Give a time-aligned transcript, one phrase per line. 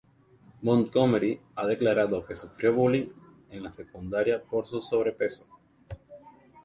[0.63, 3.09] Montgomery ha declarado que sufrió bullying
[3.51, 5.45] en la secundaria por su sobrepeso.